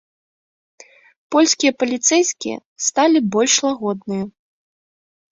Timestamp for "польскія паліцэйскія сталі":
1.33-3.19